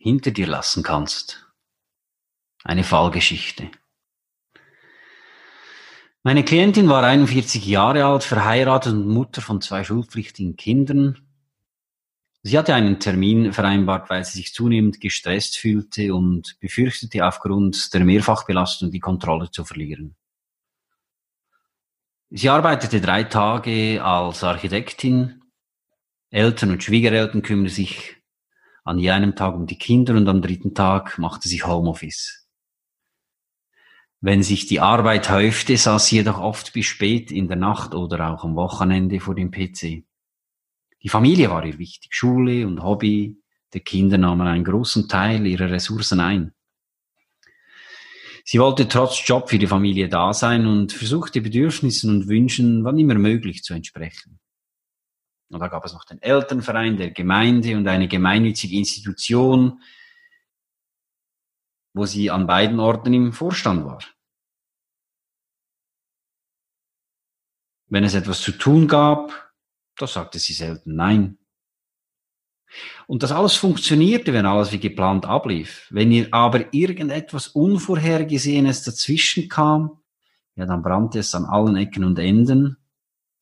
hinter 0.00 0.30
dir 0.30 0.46
lassen 0.46 0.82
kannst. 0.82 1.46
Eine 2.64 2.84
Fallgeschichte. 2.84 3.70
Meine 6.22 6.44
Klientin 6.44 6.88
war 6.88 7.02
41 7.02 7.64
Jahre 7.66 8.04
alt, 8.04 8.24
verheiratet 8.24 8.94
und 8.94 9.08
Mutter 9.08 9.40
von 9.42 9.60
zwei 9.60 9.84
schulpflichtigen 9.84 10.56
Kindern. 10.56 11.18
Sie 12.42 12.56
hatte 12.56 12.74
einen 12.74 12.98
Termin 12.98 13.52
vereinbart, 13.52 14.08
weil 14.08 14.24
sie 14.24 14.38
sich 14.38 14.54
zunehmend 14.54 15.00
gestresst 15.00 15.58
fühlte 15.58 16.14
und 16.14 16.58
befürchtete 16.60 17.26
aufgrund 17.26 17.92
der 17.92 18.04
Mehrfachbelastung 18.04 18.90
die 18.90 19.00
Kontrolle 19.00 19.50
zu 19.50 19.64
verlieren. 19.64 20.16
Sie 22.30 22.48
arbeitete 22.48 23.00
drei 23.00 23.24
Tage 23.24 24.02
als 24.02 24.44
Architektin. 24.44 25.42
Eltern 26.30 26.70
und 26.70 26.82
Schwiegereltern 26.82 27.42
kümmern 27.42 27.68
sich 27.68 28.19
an 28.84 28.98
jenem 28.98 29.34
Tag 29.34 29.54
um 29.54 29.66
die 29.66 29.78
Kinder 29.78 30.14
und 30.14 30.28
am 30.28 30.42
dritten 30.42 30.74
Tag 30.74 31.18
machte 31.18 31.48
sie 31.48 31.62
Homeoffice. 31.62 32.48
Wenn 34.20 34.42
sich 34.42 34.66
die 34.66 34.80
Arbeit 34.80 35.30
häufte, 35.30 35.76
saß 35.76 36.06
sie 36.06 36.16
jedoch 36.16 36.38
oft 36.38 36.72
bis 36.72 36.86
spät 36.86 37.32
in 37.32 37.48
der 37.48 37.56
Nacht 37.56 37.94
oder 37.94 38.30
auch 38.30 38.44
am 38.44 38.54
Wochenende 38.54 39.18
vor 39.20 39.34
dem 39.34 39.50
PC. 39.50 40.04
Die 41.02 41.08
Familie 41.08 41.50
war 41.50 41.64
ihr 41.64 41.78
wichtig, 41.78 42.14
Schule 42.14 42.66
und 42.66 42.82
Hobby 42.82 43.40
der 43.72 43.80
Kinder 43.80 44.18
nahmen 44.18 44.46
einen 44.46 44.64
großen 44.64 45.08
Teil 45.08 45.46
ihrer 45.46 45.70
Ressourcen 45.70 46.20
ein. 46.20 46.52
Sie 48.44 48.58
wollte 48.58 48.88
trotz 48.88 49.26
Job 49.26 49.48
für 49.48 49.58
die 49.58 49.66
Familie 49.66 50.08
da 50.08 50.32
sein 50.32 50.66
und 50.66 50.92
versuchte 50.92 51.40
Bedürfnissen 51.40 52.10
und 52.10 52.28
Wünschen 52.28 52.84
wann 52.84 52.98
immer 52.98 53.14
möglich 53.14 53.62
zu 53.62 53.74
entsprechen. 53.74 54.40
Und 55.50 55.58
da 55.58 55.68
gab 55.68 55.84
es 55.84 55.92
noch 55.92 56.04
den 56.04 56.22
Elternverein 56.22 56.96
der 56.96 57.10
Gemeinde 57.10 57.76
und 57.76 57.86
eine 57.88 58.06
gemeinnützige 58.06 58.76
Institution, 58.76 59.82
wo 61.92 62.06
sie 62.06 62.30
an 62.30 62.46
beiden 62.46 62.78
Orten 62.78 63.12
im 63.12 63.32
Vorstand 63.32 63.84
war. 63.84 64.02
Wenn 67.88 68.04
es 68.04 68.14
etwas 68.14 68.40
zu 68.40 68.52
tun 68.52 68.86
gab, 68.86 69.52
da 69.96 70.06
sagte 70.06 70.38
sie 70.38 70.52
selten 70.52 70.94
Nein. 70.94 71.38
Und 73.08 73.24
das 73.24 73.32
alles 73.32 73.56
funktionierte, 73.56 74.32
wenn 74.32 74.46
alles 74.46 74.70
wie 74.70 74.78
geplant 74.78 75.26
ablief. 75.26 75.88
Wenn 75.90 76.12
ihr 76.12 76.28
aber 76.32 76.72
irgendetwas 76.72 77.48
Unvorhergesehenes 77.48 78.84
dazwischen 78.84 79.48
kam, 79.48 80.00
ja, 80.54 80.66
dann 80.66 80.82
brannte 80.82 81.18
es 81.18 81.34
an 81.34 81.46
allen 81.46 81.74
Ecken 81.74 82.04
und 82.04 82.20
Enden 82.20 82.79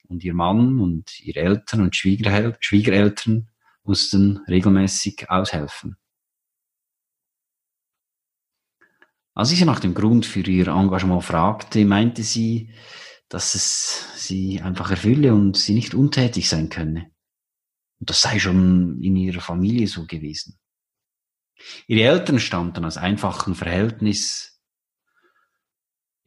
und 0.09 0.25
ihr 0.25 0.35
Mann 0.35 0.81
und 0.81 1.21
ihre 1.21 1.41
Eltern 1.41 1.83
und 1.83 1.97
Schwiegerel 1.97 2.57
Schwiegereltern 2.61 3.49
mussten 3.85 4.39
regelmäßig 4.49 5.31
aushelfen. 5.31 5.97
Als 9.35 9.53
ich 9.53 9.59
sie 9.61 9.65
nach 9.65 9.81
dem 9.81 9.95
Grund 9.95 10.27
für 10.27 10.41
ihr 10.41 10.69
Engagement 10.69 11.23
fragte, 11.23 11.85
meinte 11.85 12.25
sie, 12.25 12.73
dass 13.29 13.55
es 13.55 14.09
sie 14.17 14.61
einfach 14.61 14.91
erfülle 14.91 15.33
und 15.33 15.57
sie 15.57 15.75
nicht 15.75 15.95
untätig 15.95 16.49
sein 16.49 16.71
könne. 16.71 17.13
Und 18.01 18.11
das 18.11 18.23
sei 18.23 18.39
schon 18.39 19.01
in 19.01 19.17
ihrer 19.17 19.41
Familie 19.41 19.87
so 19.87 20.07
gewesen. 20.07 20.59
Ihre 21.87 22.09
Eltern 22.09 22.39
stammten 22.39 22.85
aus 22.85 22.97
einfachen 22.97 23.55
Verhältnis 23.55 24.48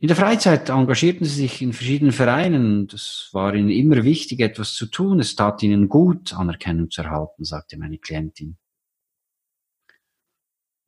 in 0.01 0.07
der 0.07 0.17
Freizeit 0.17 0.69
engagierten 0.69 1.25
sie 1.25 1.41
sich 1.41 1.61
in 1.61 1.73
verschiedenen 1.73 2.11
Vereinen. 2.11 2.87
Das 2.87 3.29
war 3.33 3.53
ihnen 3.53 3.69
immer 3.69 4.03
wichtig, 4.03 4.39
etwas 4.39 4.73
zu 4.73 4.87
tun. 4.87 5.19
Es 5.19 5.35
tat 5.35 5.61
ihnen 5.61 5.89
gut, 5.89 6.33
Anerkennung 6.33 6.89
zu 6.89 7.03
erhalten, 7.03 7.45
sagte 7.45 7.77
meine 7.77 7.99
Klientin. 7.99 8.57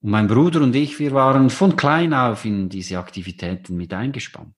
Und 0.01 0.09
mein 0.09 0.28
Bruder 0.28 0.62
und 0.62 0.75
ich, 0.75 0.97
wir 0.97 1.12
waren 1.12 1.51
von 1.51 1.75
klein 1.75 2.12
auf 2.12 2.44
in 2.44 2.69
diese 2.69 2.97
Aktivitäten 2.97 3.78
mit 3.78 3.94
eingespannt. 3.94 4.56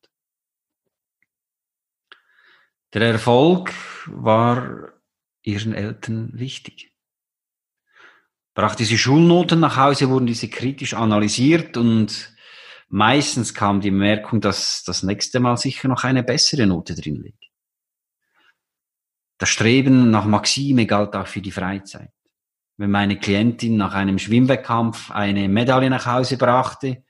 Der 2.93 3.01
Erfolg 3.01 3.73
war 4.05 4.93
ihren 5.41 5.73
Eltern 5.73 6.31
wichtig. 6.33 6.93
Brachte 8.53 8.85
sie 8.85 8.97
Schulnoten 8.97 9.59
nach 9.59 9.75
Hause, 9.75 10.09
wurden 10.09 10.27
diese 10.27 10.47
kritisch 10.47 10.93
analysiert 10.93 11.75
und 11.75 12.34
meistens 12.87 13.53
kam 13.53 13.81
die 13.81 13.91
Bemerkung, 13.91 14.41
dass 14.41 14.83
das 14.83 15.03
nächste 15.03 15.39
Mal 15.39 15.57
sicher 15.57 15.87
noch 15.87 16.03
eine 16.03 16.23
bessere 16.23 16.65
Note 16.65 16.95
drin 16.95 17.21
liegt. 17.21 17.45
Das 19.37 19.49
Streben 19.49 20.11
nach 20.11 20.25
Maxime 20.25 20.85
galt 20.85 21.15
auch 21.15 21.27
für 21.27 21.41
die 21.41 21.51
Freizeit. 21.51 22.11
Wenn 22.77 22.91
meine 22.91 23.17
Klientin 23.17 23.77
nach 23.77 23.93
einem 23.93 24.19
Schwimmwettkampf 24.19 25.11
eine 25.11 25.47
Medaille 25.47 25.89
nach 25.89 26.05
Hause 26.05 26.37
brachte, 26.37 27.03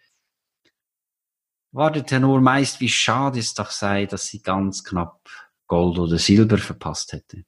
war 1.71 1.91
der 1.91 2.05
Tenor 2.05 2.39
meist, 2.39 2.79
wie 2.79 2.89
schade 2.89 3.39
es 3.39 3.53
doch 3.53 3.69
sei, 3.69 4.05
dass 4.05 4.27
sie 4.27 4.41
ganz 4.41 4.83
knapp 4.83 5.19
Gold 5.67 5.99
oder 5.99 6.17
Silber 6.17 6.57
verpasst 6.57 7.13
hätte. 7.13 7.43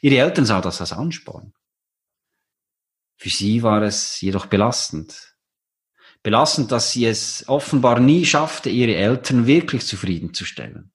Ihre 0.00 0.18
Eltern 0.18 0.46
sah 0.46 0.60
das 0.60 0.80
als 0.80 0.92
Ansporn. 0.92 1.52
Für 3.18 3.30
sie 3.30 3.62
war 3.62 3.82
es 3.82 4.20
jedoch 4.20 4.46
belastend, 4.46 5.35
belastend, 6.26 6.72
dass 6.72 6.90
sie 6.90 7.04
es 7.04 7.48
offenbar 7.48 8.00
nie 8.00 8.24
schaffte, 8.24 8.68
ihre 8.68 8.96
Eltern 8.96 9.46
wirklich 9.46 9.86
zufriedenzustellen. 9.86 10.90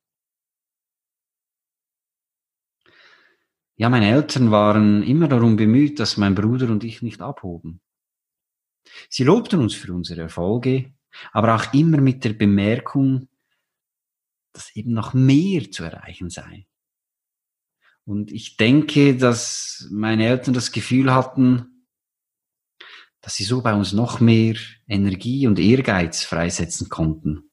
Ja, 3.78 3.88
meine 3.88 4.10
Eltern 4.12 4.52
waren 4.52 5.04
immer 5.04 5.30
darum 5.30 5.56
bemüht, 5.56 6.02
dass 6.02 6.18
mein 6.18 6.36
Bruder 6.36 6.70
und 6.70 6.84
ich 6.84 7.02
nicht 7.02 7.22
abhoben. 7.22 7.80
Sie 9.08 9.24
lobten 9.24 9.62
uns 9.62 9.74
für 9.74 9.94
unsere 9.94 10.20
Erfolge, 10.20 10.94
aber 11.32 11.56
auch 11.56 11.74
immer 11.74 12.02
mit 12.02 12.26
der 12.26 12.34
Bemerkung, 12.34 13.30
dass 14.52 14.76
eben 14.76 14.92
noch 14.92 15.14
mehr 15.14 15.72
zu 15.72 15.86
erreichen 15.86 16.30
sei. 16.30 16.68
Und 18.04 18.34
ich 18.34 18.58
denke, 18.58 19.16
dass 19.16 19.88
meine 19.92 20.26
Eltern 20.26 20.54
das 20.54 20.74
Gefühl 20.74 21.14
hatten, 21.14 21.71
dass 23.22 23.36
sie 23.36 23.44
so 23.44 23.62
bei 23.62 23.74
uns 23.74 23.94
noch 23.94 24.20
mehr 24.20 24.56
Energie 24.88 25.48
und 25.48 25.60
Ehrgeiz 25.60 26.24
freisetzen 26.24 26.90
konnten 26.90 27.52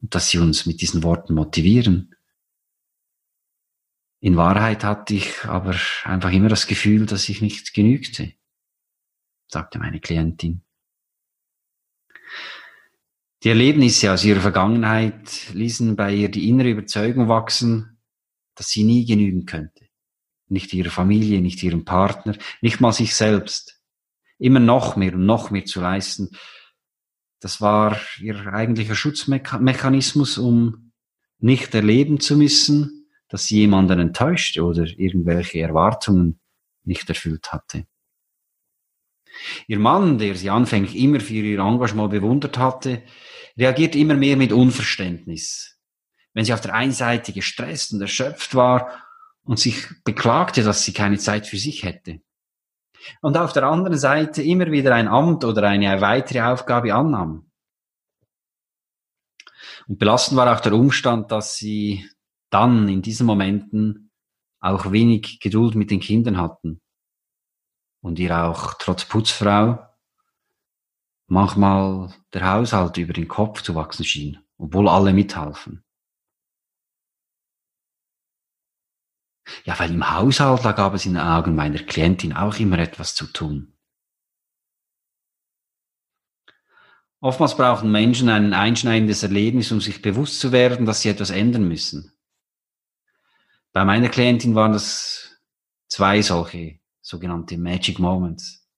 und 0.00 0.14
dass 0.14 0.30
sie 0.30 0.38
uns 0.38 0.66
mit 0.66 0.80
diesen 0.80 1.02
Worten 1.02 1.34
motivieren. 1.34 2.14
In 4.20 4.36
Wahrheit 4.36 4.82
hatte 4.84 5.14
ich 5.14 5.44
aber 5.44 5.76
einfach 6.04 6.32
immer 6.32 6.48
das 6.48 6.66
Gefühl, 6.66 7.04
dass 7.06 7.28
ich 7.28 7.42
nicht 7.42 7.74
genügte, 7.74 8.32
sagte 9.48 9.78
meine 9.78 10.00
Klientin. 10.00 10.62
Die 13.42 13.50
Erlebnisse 13.50 14.12
aus 14.12 14.24
ihrer 14.24 14.40
Vergangenheit 14.40 15.52
ließen 15.52 15.94
bei 15.94 16.14
ihr 16.14 16.30
die 16.30 16.48
innere 16.48 16.70
Überzeugung 16.70 17.28
wachsen, 17.28 18.00
dass 18.54 18.70
sie 18.70 18.82
nie 18.82 19.04
genügen 19.04 19.44
könnte. 19.44 19.88
Nicht 20.48 20.72
ihrer 20.72 20.90
Familie, 20.90 21.42
nicht 21.42 21.62
ihrem 21.62 21.84
Partner, 21.84 22.36
nicht 22.62 22.80
mal 22.80 22.92
sich 22.92 23.14
selbst 23.14 23.75
immer 24.38 24.60
noch 24.60 24.96
mehr 24.96 25.14
und 25.14 25.26
noch 25.26 25.50
mehr 25.50 25.64
zu 25.64 25.80
leisten. 25.80 26.30
Das 27.40 27.60
war 27.60 27.98
ihr 28.20 28.52
eigentlicher 28.52 28.94
Schutzmechanismus, 28.94 30.38
um 30.38 30.92
nicht 31.38 31.74
erleben 31.74 32.20
zu 32.20 32.36
müssen, 32.36 33.08
dass 33.28 33.46
sie 33.46 33.60
jemanden 33.60 33.98
enttäuscht 33.98 34.58
oder 34.58 34.84
irgendwelche 34.84 35.60
Erwartungen 35.60 36.40
nicht 36.84 37.08
erfüllt 37.08 37.52
hatte. 37.52 37.86
Ihr 39.66 39.78
Mann, 39.78 40.16
der 40.16 40.34
sie 40.34 40.48
anfänglich 40.48 40.96
immer 40.96 41.20
für 41.20 41.34
ihr 41.34 41.58
Engagement 41.58 42.10
bewundert 42.10 42.56
hatte, 42.56 43.02
reagiert 43.58 43.94
immer 43.94 44.14
mehr 44.14 44.36
mit 44.36 44.52
Unverständnis. 44.52 45.78
Wenn 46.32 46.44
sie 46.44 46.54
auf 46.54 46.60
der 46.60 46.74
einen 46.74 46.92
Seite 46.92 47.32
gestresst 47.32 47.92
und 47.92 48.00
erschöpft 48.00 48.54
war 48.54 49.02
und 49.42 49.58
sich 49.58 49.86
beklagte, 50.04 50.62
dass 50.62 50.84
sie 50.84 50.92
keine 50.92 51.18
Zeit 51.18 51.46
für 51.46 51.58
sich 51.58 51.82
hätte 51.82 52.20
und 53.20 53.36
auf 53.36 53.52
der 53.52 53.64
anderen 53.64 53.98
Seite 53.98 54.42
immer 54.42 54.70
wieder 54.70 54.94
ein 54.94 55.08
Amt 55.08 55.44
oder 55.44 55.68
eine 55.68 56.00
weitere 56.00 56.42
Aufgabe 56.42 56.94
annahm. 56.94 57.50
Und 59.88 59.98
belastend 59.98 60.36
war 60.36 60.52
auch 60.52 60.60
der 60.60 60.72
Umstand, 60.72 61.30
dass 61.30 61.56
sie 61.56 62.08
dann 62.50 62.88
in 62.88 63.02
diesen 63.02 63.26
Momenten 63.26 64.10
auch 64.60 64.90
wenig 64.90 65.40
Geduld 65.40 65.74
mit 65.74 65.90
den 65.90 66.00
Kindern 66.00 66.38
hatten 66.38 66.80
und 68.00 68.18
ihr 68.18 68.36
auch 68.36 68.74
trotz 68.74 69.04
Putzfrau 69.04 69.78
manchmal 71.28 72.14
der 72.32 72.52
Haushalt 72.52 72.96
über 72.98 73.12
den 73.12 73.28
Kopf 73.28 73.62
zu 73.62 73.74
wachsen 73.74 74.04
schien, 74.04 74.38
obwohl 74.58 74.88
alle 74.88 75.12
mithalfen. 75.12 75.85
Ja, 79.64 79.78
weil 79.78 79.92
im 79.92 80.10
Haushalt, 80.10 80.64
da 80.64 80.72
gab 80.72 80.94
es 80.94 81.06
in 81.06 81.14
den 81.14 81.22
Augen 81.22 81.54
meiner 81.54 81.78
Klientin 81.78 82.32
auch 82.32 82.58
immer 82.58 82.78
etwas 82.78 83.14
zu 83.14 83.26
tun. 83.26 83.72
Oftmals 87.20 87.56
brauchen 87.56 87.90
Menschen 87.90 88.28
ein 88.28 88.52
einschneidendes 88.52 89.22
Erlebnis, 89.22 89.72
um 89.72 89.80
sich 89.80 90.02
bewusst 90.02 90.38
zu 90.40 90.52
werden, 90.52 90.86
dass 90.86 91.02
sie 91.02 91.08
etwas 91.08 91.30
ändern 91.30 91.66
müssen. 91.66 92.12
Bei 93.72 93.84
meiner 93.84 94.08
Klientin 94.08 94.54
waren 94.54 94.72
das 94.72 95.40
zwei 95.88 96.22
solche 96.22 96.80
sogenannte 97.00 97.56
Magic 97.58 97.98
Moments. 97.98 98.68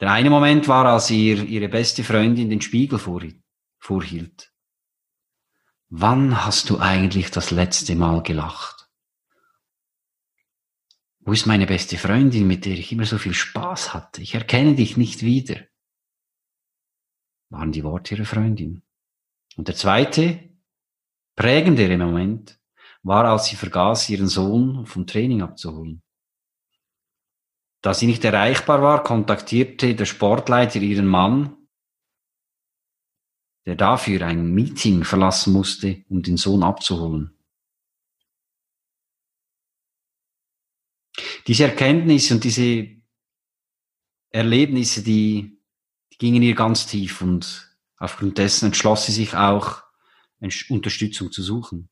Der 0.00 0.10
eine 0.10 0.30
Moment 0.30 0.68
war, 0.68 0.86
als 0.86 1.10
ihr 1.10 1.44
ihre 1.44 1.68
beste 1.68 2.02
Freundin 2.02 2.50
den 2.50 2.60
Spiegel 2.60 2.98
vorhielt. 2.98 4.51
Wann 5.94 6.42
hast 6.46 6.70
du 6.70 6.78
eigentlich 6.78 7.30
das 7.32 7.50
letzte 7.50 7.94
Mal 7.94 8.22
gelacht? 8.22 8.88
Wo 11.20 11.32
ist 11.32 11.44
meine 11.44 11.66
beste 11.66 11.98
Freundin, 11.98 12.46
mit 12.46 12.64
der 12.64 12.72
ich 12.72 12.92
immer 12.92 13.04
so 13.04 13.18
viel 13.18 13.34
Spaß 13.34 13.92
hatte? 13.92 14.22
Ich 14.22 14.34
erkenne 14.34 14.74
dich 14.74 14.96
nicht 14.96 15.20
wieder. 15.20 15.56
Waren 17.50 17.72
die 17.72 17.84
Worte 17.84 18.14
ihrer 18.14 18.24
Freundin. 18.24 18.82
Und 19.58 19.68
der 19.68 19.74
zweite, 19.74 20.56
prägendere 21.36 21.98
Moment, 21.98 22.58
war, 23.02 23.26
als 23.26 23.48
sie 23.48 23.56
vergaß, 23.56 24.08
ihren 24.08 24.28
Sohn 24.28 24.86
vom 24.86 25.06
Training 25.06 25.42
abzuholen. 25.42 26.02
Da 27.82 27.92
sie 27.92 28.06
nicht 28.06 28.24
erreichbar 28.24 28.80
war, 28.80 29.02
kontaktierte 29.02 29.94
der 29.94 30.06
Sportleiter 30.06 30.80
ihren 30.80 31.06
Mann 31.06 31.61
der 33.66 33.76
dafür 33.76 34.22
ein 34.26 34.52
Meeting 34.52 35.04
verlassen 35.04 35.52
musste, 35.52 36.04
um 36.08 36.22
den 36.22 36.36
Sohn 36.36 36.62
abzuholen. 36.62 37.36
Diese 41.46 41.64
Erkenntnisse 41.64 42.34
und 42.34 42.44
diese 42.44 42.88
Erlebnisse, 44.30 45.02
die, 45.02 45.58
die 46.12 46.18
gingen 46.18 46.42
ihr 46.42 46.54
ganz 46.54 46.86
tief 46.86 47.20
und 47.20 47.76
aufgrund 47.96 48.38
dessen 48.38 48.66
entschloss 48.66 49.06
sie 49.06 49.12
sich 49.12 49.34
auch, 49.34 49.82
Unterstützung 50.70 51.30
zu 51.30 51.40
suchen. 51.40 51.88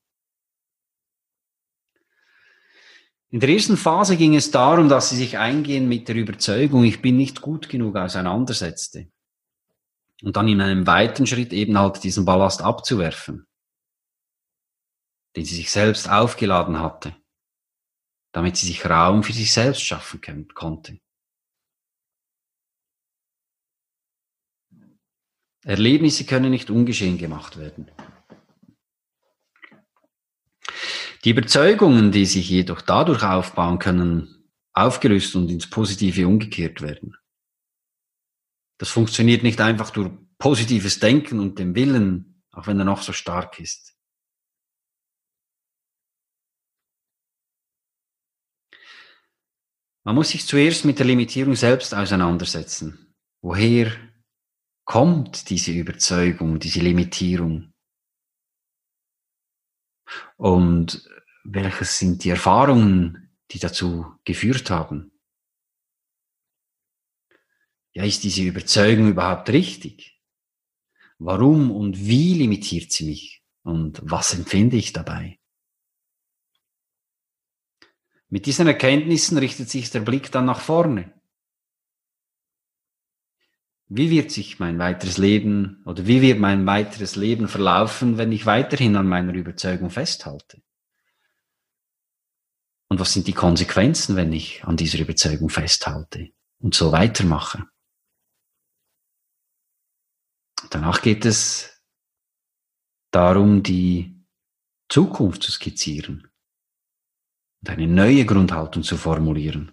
In 3.29 3.39
der 3.39 3.51
ersten 3.51 3.77
Phase 3.77 4.17
ging 4.17 4.35
es 4.35 4.51
darum, 4.51 4.89
dass 4.89 5.11
sie 5.11 5.17
sich 5.17 5.39
eingehend 5.39 5.89
mit 5.89 6.09
der 6.09 6.17
Überzeugung, 6.17 6.83
ich 6.83 7.01
bin 7.01 7.17
nicht 7.17 7.41
gut 7.41 7.69
genug 7.69 7.95
auseinandersetzte 7.95 9.09
und 10.23 10.37
dann 10.37 10.49
in 10.49 10.61
einem 10.61 10.87
weiteren 10.87 11.27
Schritt 11.27 11.53
eben 11.53 11.79
halt 11.79 12.03
diesen 12.03 12.25
Ballast 12.25 12.63
abzuwerfen, 12.63 13.47
den 15.37 15.45
sie 15.45 15.57
sich 15.57 15.71
selbst 15.71 16.09
aufgeladen 16.11 16.79
hatte, 16.79 17.17
damit 18.33 18.57
sie 18.57 18.67
sich 18.67 18.85
Raum 18.85 19.23
für 19.23 19.33
sich 19.33 19.53
selbst 19.53 19.83
schaffen 19.83 20.21
konnte. 20.55 20.99
Erlebnisse 25.63 26.25
können 26.25 26.51
nicht 26.51 26.71
ungeschehen 26.71 27.19
gemacht 27.19 27.59
werden. 27.59 27.91
Die 31.25 31.31
Überzeugungen, 31.31 32.13
die 32.13 32.25
sich 32.25 32.49
jedoch 32.49 32.81
dadurch 32.81 33.23
aufbauen 33.23 33.79
können, 33.79 34.49
aufgelöst 34.73 35.37
und 35.37 35.51
ins 35.51 35.69
Positive 35.69 36.27
umgekehrt 36.27 36.81
werden. 36.81 37.15
Das 38.81 38.89
funktioniert 38.89 39.43
nicht 39.43 39.61
einfach 39.61 39.91
durch 39.91 40.11
positives 40.39 41.01
Denken 41.01 41.39
und 41.39 41.59
dem 41.59 41.75
Willen, 41.75 42.43
auch 42.51 42.67
wenn 42.67 42.79
er 42.79 42.87
noch 42.87 43.03
so 43.03 43.13
stark 43.13 43.61
ist. 43.61 43.95
Man 50.03 50.15
muss 50.15 50.31
sich 50.31 50.47
zuerst 50.47 50.87
mit 50.87 50.99
der 50.99 51.05
Limitierung 51.05 51.57
selbst 51.57 51.95
auseinandersetzen. 51.95 53.15
Woher 53.43 53.95
kommt 54.87 55.51
diese 55.51 55.73
Überzeugung, 55.73 56.59
diese 56.59 56.81
Limitierung? 56.81 57.75
Und 60.39 61.07
welches 61.45 61.99
sind 61.99 62.25
die 62.25 62.31
Erfahrungen, 62.31 63.37
die 63.51 63.59
dazu 63.59 64.07
geführt 64.25 64.71
haben? 64.71 65.10
Ja, 67.93 68.05
ist 68.05 68.25
diese 68.25 68.43
Überzeugung 68.43 69.09
überhaupt 69.11 69.51
richtig? 69.51 70.21
Warum 71.19 71.71
und 71.71 71.99
wie 71.99 72.35
limitiert 72.35 72.93
sie 72.93 73.05
mich? 73.05 73.43
Und 73.63 74.01
was 74.03 74.33
empfinde 74.35 74.77
ich 74.77 74.93
dabei? 74.93 75.39
Mit 78.29 78.47
diesen 78.47 78.67
Erkenntnissen 78.69 79.37
richtet 79.39 79.69
sich 79.69 79.91
der 79.91 80.01
Blick 80.01 80.31
dann 80.31 80.47
nach 80.47 80.61
vorne. 80.61 81.13
Wie 83.89 84.09
wird 84.09 84.31
sich 84.31 84.61
mein 84.61 84.79
weiteres 84.79 85.19
Leben 85.19 85.83
oder 85.85 86.07
wie 86.07 86.23
wird 86.23 86.39
mein 86.39 86.65
weiteres 86.65 87.17
Leben 87.17 87.49
verlaufen, 87.49 88.19
wenn 88.19 88.31
ich 88.31 88.47
weiterhin 88.47 88.95
an 88.95 89.09
meiner 89.09 89.35
Überzeugung 89.35 89.91
festhalte? 89.91 90.63
Und 92.89 93.01
was 93.01 93.13
sind 93.13 93.27
die 93.27 93.33
Konsequenzen, 93.33 94.15
wenn 94.15 94.33
ich 94.33 94.65
an 94.65 94.77
dieser 94.77 95.01
Überzeugung 95.01 95.49
festhalte 95.49 96.31
und 96.61 96.75
so 96.75 96.93
weitermache? 96.93 97.69
Danach 100.71 101.03
geht 101.03 101.25
es 101.25 101.83
darum, 103.11 103.63
die 103.65 104.25
Zukunft 104.89 105.43
zu 105.43 105.51
skizzieren 105.51 106.31
und 107.61 107.71
eine 107.71 107.89
neue 107.89 108.25
Grundhaltung 108.25 108.85
zu 108.85 108.97
formulieren. 108.97 109.73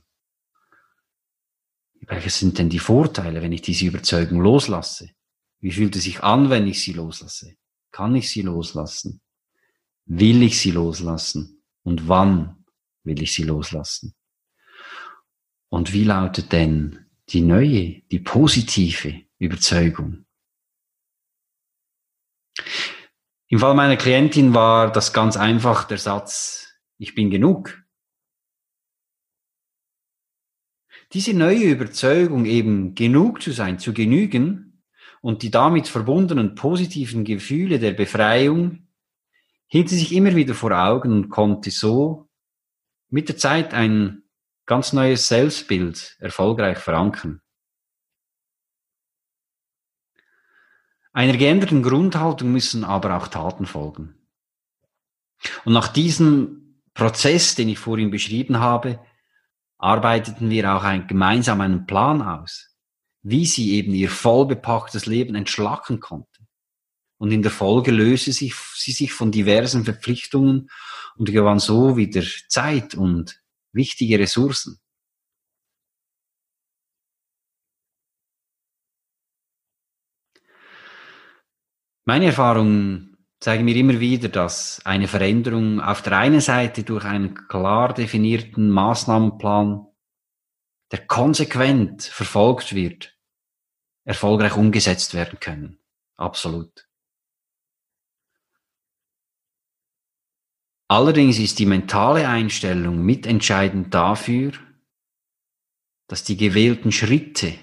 Welche 2.02 2.32
sind 2.32 2.58
denn 2.58 2.70
die 2.70 2.80
Vorteile, 2.80 3.42
wenn 3.44 3.52
ich 3.52 3.62
diese 3.62 3.86
Überzeugung 3.86 4.42
loslasse? 4.42 5.12
Wie 5.60 5.72
fühlt 5.72 5.96
es 5.96 6.04
sich 6.04 6.24
an, 6.24 6.50
wenn 6.50 6.68
ich 6.68 6.82
sie 6.82 6.94
loslasse? 6.94 7.56
Kann 7.92 8.16
ich 8.16 8.30
sie 8.30 8.42
loslassen? 8.42 9.22
Will 10.06 10.42
ich 10.42 10.60
sie 10.60 10.72
loslassen? 10.72 11.64
Und 11.84 12.08
wann 12.08 12.66
will 13.04 13.22
ich 13.22 13.34
sie 13.34 13.44
loslassen? 13.44 14.16
Und 15.70 15.94
wie 15.94 16.06
lautet 16.06 16.52
denn 16.52 17.06
die 17.30 17.42
neue, 17.42 18.02
die 18.12 18.20
positive 18.20 19.22
Überzeugung? 19.38 20.27
Im 23.48 23.60
Fall 23.60 23.76
meiner 23.76 23.98
Klientin 23.98 24.54
war 24.54 24.92
das 24.92 25.14
ganz 25.14 25.38
einfach 25.38 25.86
der 25.86 25.98
Satz, 25.98 26.74
ich 26.98 27.16
bin 27.16 27.30
genug. 27.30 27.82
Diese 31.14 31.34
neue 31.34 31.64
Überzeugung, 31.64 32.46
eben 32.46 32.94
genug 32.94 33.42
zu 33.42 33.52
sein, 33.52 33.80
zu 33.80 33.94
genügen 33.94 34.84
und 35.22 35.42
die 35.44 35.52
damit 35.52 35.88
verbundenen 35.88 36.56
positiven 36.56 37.24
Gefühle 37.24 37.80
der 37.80 37.94
Befreiung, 37.94 38.88
hielt 39.68 39.90
sie 39.90 39.98
sich 39.98 40.14
immer 40.14 40.36
wieder 40.36 40.54
vor 40.54 40.72
Augen 40.72 41.12
und 41.12 41.30
konnte 41.30 41.72
so 41.72 42.30
mit 43.10 43.30
der 43.30 43.38
Zeit 43.38 43.74
ein 43.74 44.24
ganz 44.66 44.92
neues 44.92 45.28
Selbstbild 45.30 46.18
erfolgreich 46.20 46.78
verankern. 46.78 47.42
Einer 51.18 51.36
geänderten 51.36 51.82
Grundhaltung 51.82 52.52
müssen 52.52 52.84
aber 52.84 53.18
auch 53.18 53.28
Taten 53.28 53.66
folgen. 53.66 54.14
Und 55.66 55.74
nach 55.74 55.88
diesem 55.88 56.84
Prozess, 56.94 57.56
den 57.56 57.70
ich 57.70 57.80
vorhin 57.80 58.12
beschrieben 58.12 58.60
habe, 58.60 59.00
arbeiteten 59.80 60.52
wir 60.52 60.76
auch 60.76 60.84
ein, 60.84 61.08
gemeinsam 61.08 61.62
einen 61.62 61.88
Plan 61.88 62.22
aus, 62.22 62.78
wie 63.24 63.48
sie 63.48 63.72
eben 63.72 63.96
ihr 63.96 64.12
vollbepacktes 64.12 65.08
Leben 65.08 65.34
entschlacken 65.34 66.00
konnte. 66.00 66.46
Und 67.18 67.32
in 67.32 67.42
der 67.42 67.50
Folge 67.50 67.90
löste 67.90 68.32
sich, 68.32 68.54
sie 68.76 68.92
sich 68.92 69.12
von 69.12 69.32
diversen 69.32 69.86
Verpflichtungen 69.86 70.70
und 71.16 71.32
gewann 71.32 71.58
so 71.58 71.98
wieder 71.98 72.22
Zeit 72.48 72.94
und 72.94 73.42
wichtige 73.72 74.20
Ressourcen. 74.20 74.80
Meine 82.08 82.28
Erfahrungen 82.28 83.18
zeigen 83.42 83.66
mir 83.66 83.76
immer 83.76 84.00
wieder, 84.00 84.30
dass 84.30 84.80
eine 84.86 85.10
Veränderung 85.10 85.82
auf 85.82 86.02
der 86.02 86.18
einen 86.18 86.40
Seite 86.40 86.84
durch 86.84 87.04
einen 87.04 87.34
klar 87.50 87.94
definierten 87.94 88.70
Maßnahmenplan, 88.70 89.86
der 90.94 91.06
konsequent 91.06 92.04
verfolgt 92.04 92.74
wird, 92.74 93.14
erfolgreich 94.06 94.56
umgesetzt 94.56 95.16
werden 95.16 95.42
können. 95.42 95.80
Absolut. 96.16 96.88
Allerdings 100.88 101.40
ist 101.40 101.60
die 101.60 101.66
mentale 101.66 102.30
Einstellung 102.30 103.04
mitentscheidend 103.04 103.94
dafür, 103.94 104.54
dass 106.08 106.24
die 106.24 106.38
gewählten 106.38 106.94
Schritte 106.94 107.54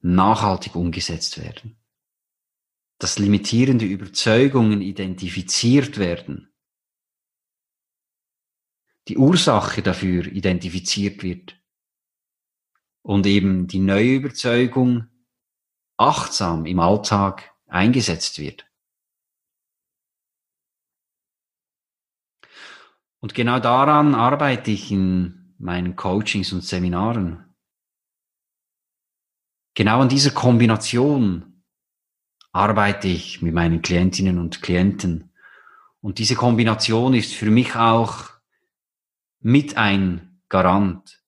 nachhaltig 0.00 0.74
umgesetzt 0.74 1.40
werden. 1.40 1.78
Dass 3.02 3.18
limitierende 3.18 3.84
Überzeugungen 3.84 4.80
identifiziert 4.80 5.98
werden. 5.98 6.54
Die 9.08 9.18
Ursache 9.18 9.82
dafür 9.82 10.26
identifiziert 10.26 11.24
wird. 11.24 11.60
Und 13.02 13.26
eben 13.26 13.66
die 13.66 13.80
neue 13.80 14.14
Überzeugung 14.14 15.08
achtsam 15.96 16.64
im 16.64 16.78
Alltag 16.78 17.52
eingesetzt 17.66 18.38
wird. 18.38 18.70
Und 23.18 23.34
genau 23.34 23.58
daran 23.58 24.14
arbeite 24.14 24.70
ich 24.70 24.92
in 24.92 25.56
meinen 25.58 25.96
Coachings 25.96 26.52
und 26.52 26.62
Seminaren. 26.62 27.52
Genau 29.74 30.02
an 30.02 30.08
dieser 30.08 30.30
Kombination 30.30 31.51
arbeite 32.52 33.08
ich 33.08 33.40
mit 33.42 33.54
meinen 33.54 33.82
Klientinnen 33.82 34.38
und 34.38 34.62
Klienten. 34.62 35.32
Und 36.00 36.18
diese 36.18 36.34
Kombination 36.34 37.14
ist 37.14 37.32
für 37.34 37.50
mich 37.50 37.74
auch 37.74 38.30
mit 39.40 39.76
ein 39.76 40.38
Garant 40.48 41.22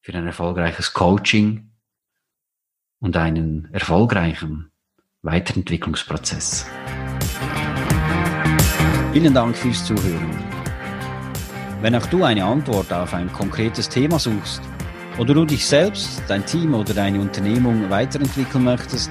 für 0.00 0.14
ein 0.14 0.26
erfolgreiches 0.26 0.92
Coaching 0.92 1.70
und 3.00 3.16
einen 3.16 3.68
erfolgreichen 3.72 4.70
Weiterentwicklungsprozess. 5.22 6.66
Vielen 9.12 9.34
Dank 9.34 9.56
fürs 9.56 9.84
Zuhören. 9.84 10.30
Wenn 11.80 11.94
auch 11.94 12.06
du 12.06 12.24
eine 12.24 12.44
Antwort 12.44 12.92
auf 12.92 13.14
ein 13.14 13.32
konkretes 13.32 13.88
Thema 13.88 14.18
suchst, 14.18 14.62
oder 15.18 15.34
du 15.34 15.44
dich 15.44 15.66
selbst, 15.66 16.22
dein 16.26 16.44
Team 16.46 16.74
oder 16.74 16.94
deine 16.94 17.20
Unternehmung 17.20 17.90
weiterentwickeln 17.90 18.64
möchtest, 18.64 19.10